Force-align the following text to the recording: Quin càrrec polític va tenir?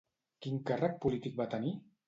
Quin 0.45 0.57
càrrec 0.71 0.97
polític 1.05 1.39
va 1.43 1.51
tenir? 1.55 1.79